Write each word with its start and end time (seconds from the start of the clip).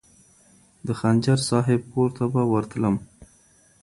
د 0.85 0.87
خنجر 0.99 1.39
صاحب 1.49 1.81
کور 1.93 2.09
ته 2.17 2.23
به 2.33 2.41
ورتلم. 2.51 2.95